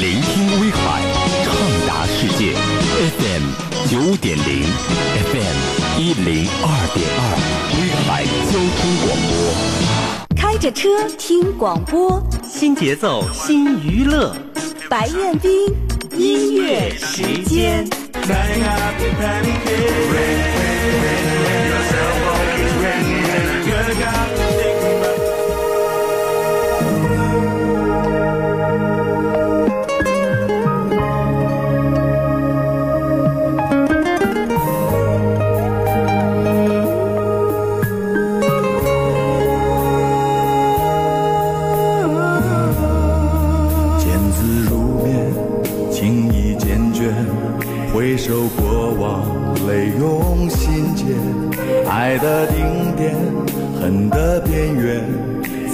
[0.00, 1.02] 聆听威海，
[1.44, 1.52] 畅
[1.86, 2.54] 达世界。
[3.18, 3.44] FM
[3.90, 4.64] 九点零
[5.30, 5.56] ，FM
[5.98, 7.20] 一零二点二，
[7.76, 9.30] 威海交通广播。
[10.34, 10.88] 开着车
[11.18, 14.34] 听广播，新节奏新娱乐，
[14.88, 15.50] 白彦斌
[16.16, 17.86] 音乐时间。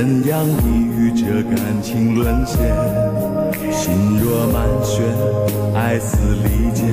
[0.00, 0.64] 怎样抵
[0.96, 2.56] 御这感情沦陷？
[3.70, 5.04] 心若满悬，
[5.74, 6.88] 爱似利剑，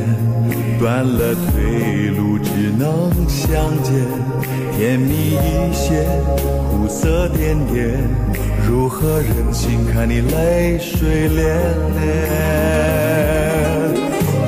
[0.78, 3.94] 断了退路，只能相见。
[4.76, 6.06] 甜蜜一些，
[6.70, 7.98] 苦涩点点，
[8.68, 11.40] 如何忍心看你泪水涟
[11.96, 12.04] 涟？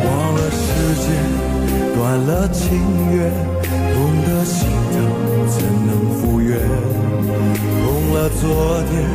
[0.04, 0.60] 忘了时
[1.00, 1.08] 间，
[1.96, 2.78] 断了情
[3.16, 3.32] 缘，
[8.14, 9.06] 了昨天，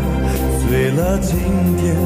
[0.66, 1.36] 醉了今
[1.76, 1.96] 天，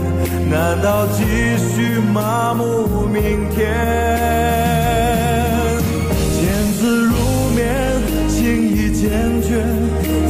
[0.50, 1.22] 难道继
[1.58, 3.66] 续麻木明天？
[6.34, 6.42] 见
[6.78, 7.14] 字如
[7.54, 7.66] 面，
[8.28, 9.10] 情意坚
[9.42, 9.62] 决，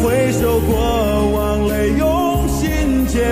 [0.02, 3.24] 回首过往，泪涌心间。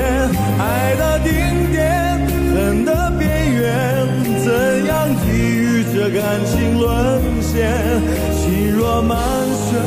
[0.59, 1.33] 爱的顶
[1.73, 2.19] 点，
[2.55, 4.07] 恨的边缘，
[4.45, 7.75] 怎样抵御这感情沦陷？
[8.33, 9.19] 心若满
[9.67, 9.79] 悬，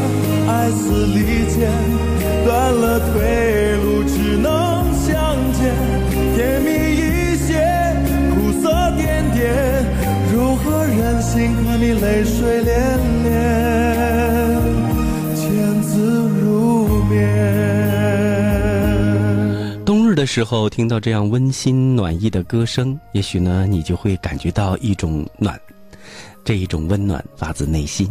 [0.47, 1.71] 爱似利剑，
[11.79, 13.29] 你泪水涟涟？
[15.33, 17.15] 见字如面。
[19.85, 25.57] 冬日的时候听到这样温馨暖意的歌声，也许呢，你就会感觉到一种暖，
[26.43, 28.09] 这一种温暖发自内心。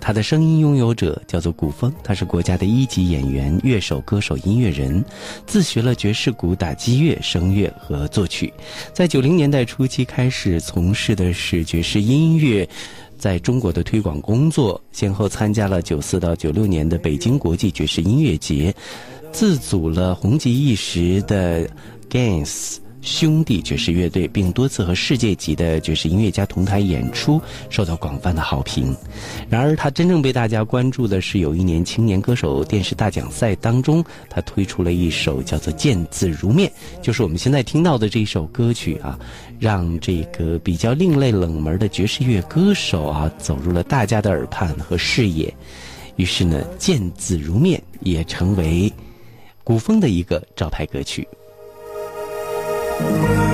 [0.00, 5.04] 他的声音拥有者叫做古风，他是国家的一级演员、乐手、歌手、音乐人，
[5.44, 8.54] 自学了爵士鼓、打击乐、声乐和作曲。
[8.92, 12.68] 在九零年代初期开始从事的是爵士音乐。
[13.18, 18.74] 在中国的推广工作，先后参加了九四到九六年的北京国际爵士音乐节，
[19.32, 21.68] 自组了红极一时的
[22.08, 22.76] Gans
[23.08, 28.94] 兄弟爵士乐队，并多次和世界级的爵士音乐家同台演出，受到广泛的好评。
[29.48, 36.70] 然而，他真正被大家关注的是有一年青年歌手电视大奖赛当中，他推出了一首叫做《见字如面》，
[37.00, 39.18] 就是我们现在听到的这首歌曲啊，
[39.58, 45.52] 让这个比较另类冷门的爵士乐歌手啊走入了大家的耳畔和视野。
[46.16, 48.92] 于是呢，《见字如面》也成为
[49.64, 51.26] 古风的一个招牌歌曲。
[52.98, 53.47] 见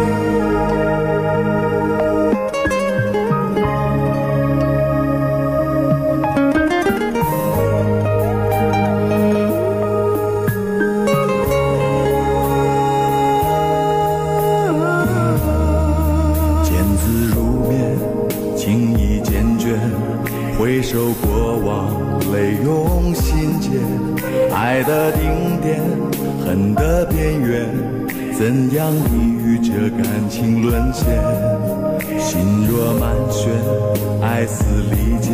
[34.45, 35.33] 爱似利剑，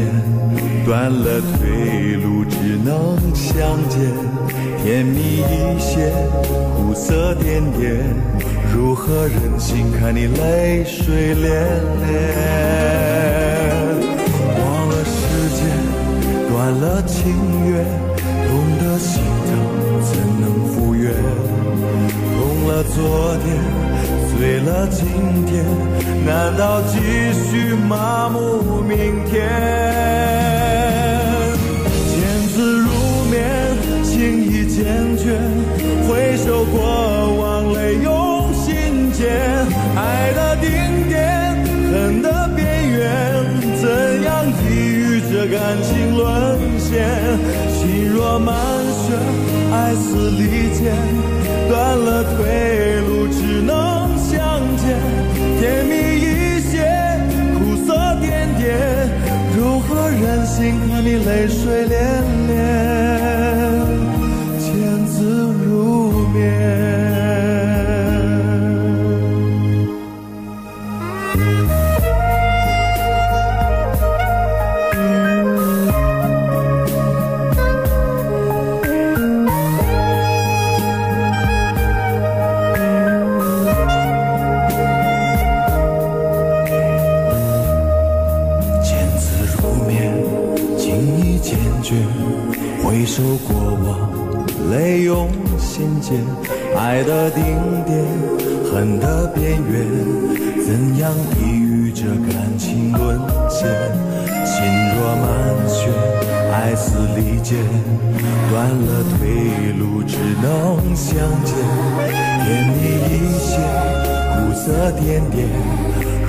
[0.87, 3.98] 断了退路，只能相见。
[4.84, 6.12] 甜蜜一些，
[6.76, 7.98] 苦涩点点，
[8.72, 11.43] 如何忍心看你泪水涟
[12.06, 12.09] 涟？
[14.60, 15.19] 忘了时
[15.59, 15.66] 间，
[16.48, 17.34] 断了情
[17.69, 17.84] 缘，
[18.47, 18.48] 痛
[18.78, 19.50] 的心疼
[20.04, 21.12] 怎能复原？
[22.38, 22.38] 痛
[22.69, 23.59] 了昨天，
[24.41, 25.06] 醉了今
[25.45, 25.63] 天，
[26.25, 26.97] 难道继
[27.45, 29.47] 续麻木明天？
[32.09, 32.89] 见字如
[33.31, 33.45] 面，
[34.03, 35.39] 情意坚决，
[36.09, 36.81] 回首过
[37.39, 39.28] 往，泪涌心间。
[39.95, 40.71] 爱的顶
[41.10, 41.54] 点，
[41.93, 43.45] 恨的边缘，
[43.77, 47.04] 怎样抵御这感情沦陷？
[47.75, 48.57] 心若满
[49.04, 49.13] 血，
[49.71, 50.97] 爱似利剑，
[51.69, 53.90] 断了退路，只能
[61.30, 62.20] 泪水涟？
[92.91, 93.54] 回首过
[93.87, 94.10] 往，
[94.72, 96.19] 泪涌心间，
[96.77, 97.45] 爱的顶
[97.87, 98.04] 点，
[98.65, 99.87] 恨的边缘，
[100.66, 103.16] 怎样抵御这感情沦
[103.48, 103.71] 陷？
[104.45, 104.66] 心
[104.97, 105.28] 若满
[105.69, 105.89] 血，
[106.53, 107.59] 爱似利剑，
[108.51, 110.51] 断了退路，只能
[110.97, 111.15] 相
[111.45, 111.54] 见。
[112.45, 112.75] 给你
[113.07, 113.54] 一些
[114.34, 115.47] 苦涩点点，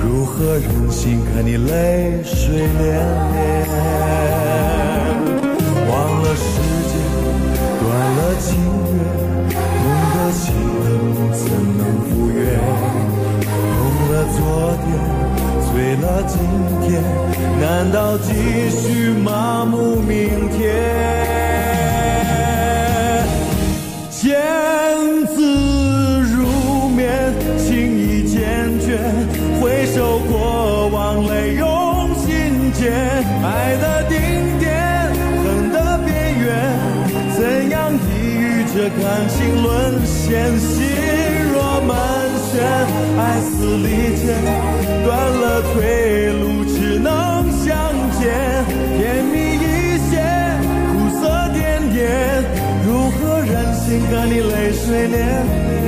[0.00, 3.02] 如何忍心看你泪水涟
[3.34, 4.71] 涟？
[6.34, 6.42] 时
[6.88, 6.92] 间，
[7.80, 7.84] 断
[8.16, 8.48] 了情
[8.92, 8.96] 缘，
[9.50, 9.84] 痛
[10.14, 10.42] 的心
[10.82, 10.86] 疼
[11.32, 11.40] 怎
[11.78, 12.40] 能复原？
[13.76, 13.80] 痛
[14.10, 14.38] 了昨
[14.82, 14.86] 天，
[15.68, 16.32] 醉了今
[16.82, 16.90] 天，
[17.60, 17.62] 难
[17.92, 18.28] 道继
[18.70, 20.60] 续麻木明天？
[24.10, 24.30] 见
[38.90, 40.58] 感情沦陷？
[40.58, 40.78] 心
[41.52, 41.90] 若满
[42.50, 42.58] 眩，
[43.18, 43.86] 爱似利
[44.16, 44.24] 剑，
[45.04, 47.08] 断了退路，只能
[47.62, 47.70] 相
[48.18, 48.20] 见，
[48.96, 50.10] 甜蜜一些，
[50.88, 51.60] 苦涩点
[51.92, 52.00] 点，
[52.86, 55.14] 如何忍心看你泪水涟
[55.68, 55.84] 涟，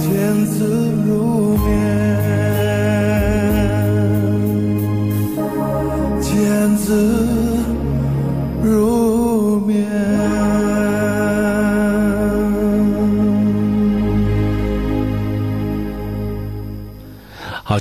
[0.00, 0.06] 见
[0.46, 0.56] 字
[1.06, 2.13] 如面，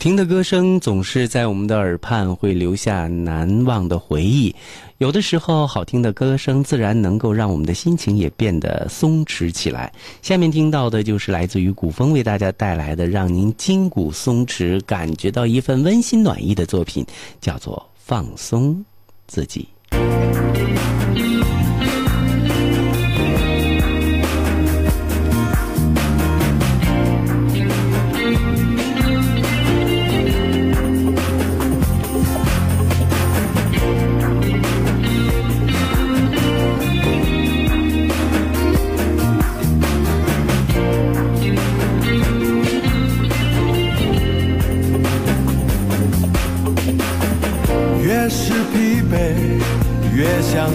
[0.03, 4.53] 听的歌声总是在我们的耳畔会留下难忘的回忆，
[4.97, 9.89] 有的时候好听的歌声自然能够让我们的心情也变得松弛起来。
[10.21, 17.05] 下面听到的就是来自于古风为大家带来的让您筋骨松弛、感觉到一份温馨暖意的作品，
[17.39, 18.83] 叫做《放松
[19.25, 19.61] 自己》。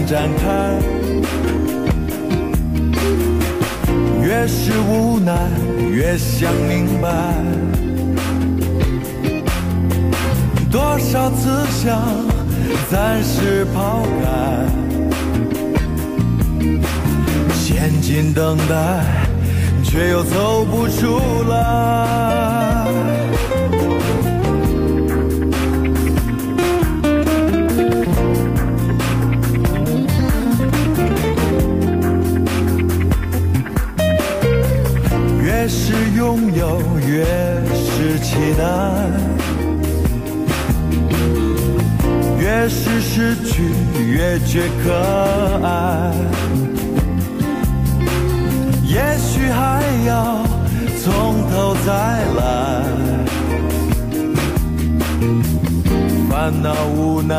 [0.09, 0.43] 展开；
[4.23, 5.37] 越是无奈，
[5.91, 7.07] 越想明白。
[10.71, 12.01] 多少次想
[12.89, 14.65] 暂时抛开，
[17.53, 19.05] 陷进等待，
[19.83, 23.08] 却又走不出来。
[42.37, 44.93] 越是失去，越觉可
[45.63, 46.11] 爱。
[48.83, 50.43] 也许还要
[51.01, 51.93] 从头再
[52.37, 52.83] 来，
[56.29, 57.35] 烦恼无奈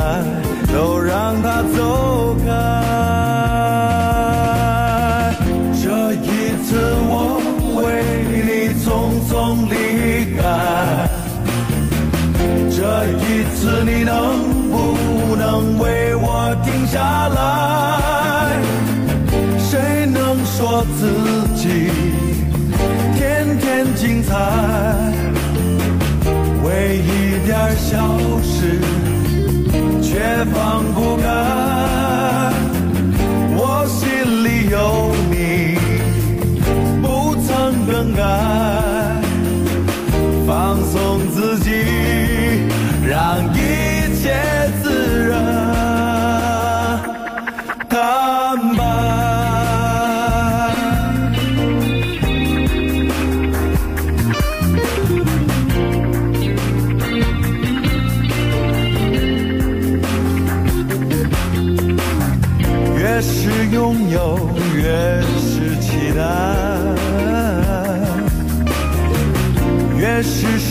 [0.72, 3.29] 都让它走开。
[13.60, 14.14] 次你能
[14.70, 18.56] 不能为我停下来？
[19.58, 21.00] 谁能说自
[21.54, 21.90] 己
[23.14, 24.34] 天天精彩？
[26.64, 28.80] 为一点小事
[30.00, 31.28] 却放不开，
[33.58, 34.08] 我心
[34.42, 35.76] 里有你，
[37.02, 38.22] 不曾更改，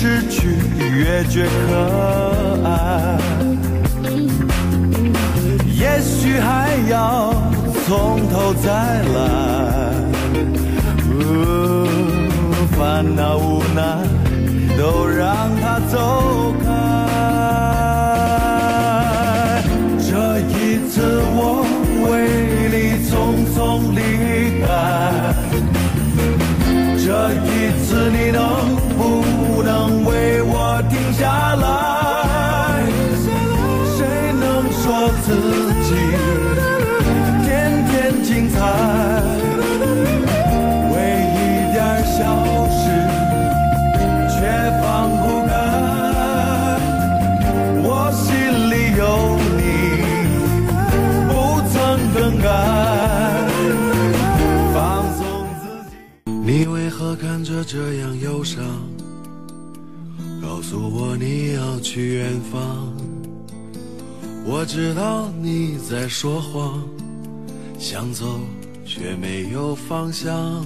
[0.01, 0.48] 失去
[0.96, 1.75] 越觉可
[2.63, 3.18] 爱
[5.75, 7.34] 也许还要
[7.86, 10.00] 从头再来。
[12.77, 14.08] 烦恼无奈
[14.77, 16.70] 都让他走开。
[20.00, 21.65] 这一次我
[22.08, 22.10] 为
[22.72, 23.12] 你匆
[23.53, 23.58] 匆
[23.94, 24.00] 离
[24.62, 24.65] 开。
[26.96, 27.08] 这
[27.44, 27.48] 一
[27.84, 28.68] 次你能
[57.63, 58.63] 这样忧伤？
[60.42, 62.94] 告诉我你要去远方。
[64.46, 66.82] 我知道你在说谎，
[67.78, 68.39] 想走
[68.86, 70.66] 却没有方向。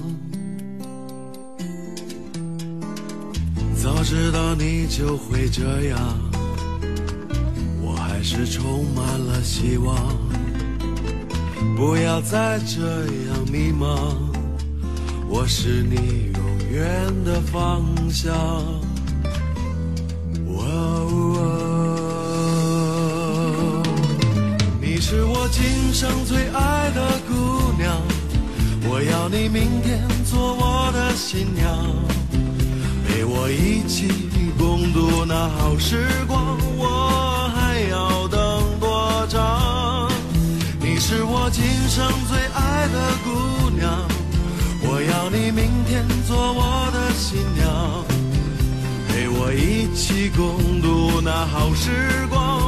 [3.76, 5.98] 早知道你就会这样，
[7.82, 9.94] 我还是充满了希望。
[11.76, 12.80] 不要再这
[13.26, 14.14] 样迷茫，
[15.36, 18.32] 我是你永远的方向。
[20.46, 21.42] 哇哦，
[24.80, 27.32] 你是我今生最爱的姑
[27.76, 28.00] 娘，
[28.88, 31.84] 我要你明天做我的新娘，
[33.08, 34.06] 陪我一起
[34.56, 40.08] 共度那好时光，我还要等多长？
[40.78, 43.90] 你是我今生最爱的姑娘，
[45.24, 48.04] 要你明天做我的新娘。
[49.08, 51.90] 陪我一起共度那好时
[52.28, 52.63] 光，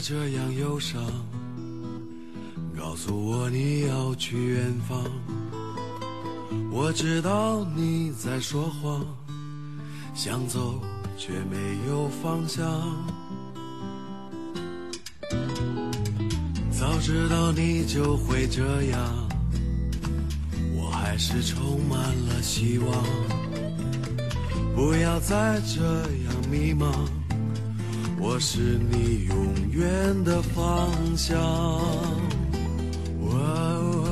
[0.00, 1.02] 这样忧伤？
[2.76, 5.04] 告诉我你要去远方。
[6.72, 9.04] 我知道你在说谎，
[10.14, 10.80] 想走
[11.16, 11.56] 却没
[11.88, 12.64] 有方向。
[16.72, 19.28] 早知道你就会这样，
[20.74, 23.04] 我还是充满了希望。
[24.74, 25.82] 不要再这
[26.24, 27.19] 样迷茫。
[28.22, 29.36] 我是你永
[29.70, 31.40] 远的方向。
[31.40, 34.04] 哇哦，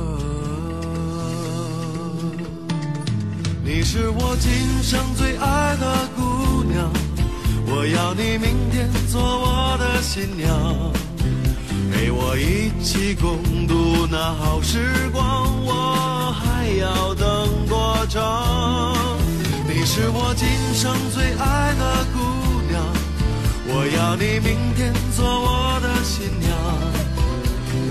[3.63, 4.51] 你是我今
[4.81, 6.91] 生最爱的姑娘，
[7.67, 10.91] 我要你明天做我的新娘，
[11.91, 18.95] 陪我一起共度那好时光，我还要等多长？
[19.67, 22.48] 你是我今生最爱的姑娘。
[23.71, 26.49] 我要你明天做我的新娘，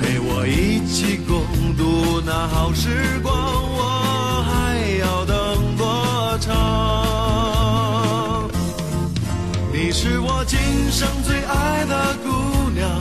[0.02, 6.56] 陪我一起共度那好时光，我还要等多长？
[9.72, 10.58] 你是我今
[10.90, 12.28] 生最爱的姑
[12.70, 13.00] 娘，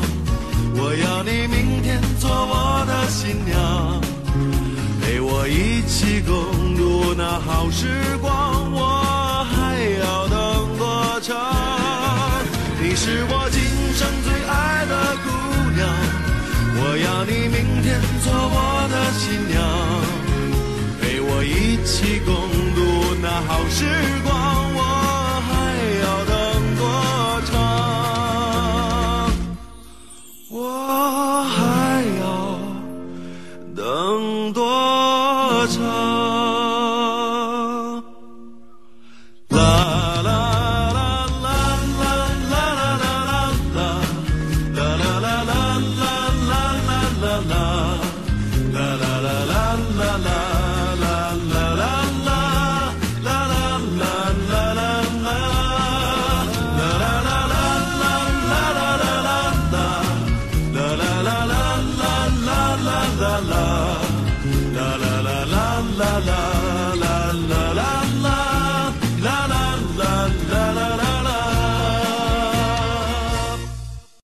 [0.75, 3.99] 我要你明天做我的新娘，
[5.01, 11.56] 陪我一起共度那好时光，我还要等多长？
[17.25, 19.55] 你明天做我的新娘，
[21.01, 22.35] 陪我一起共
[22.75, 22.79] 度
[23.21, 24.16] 那好时光，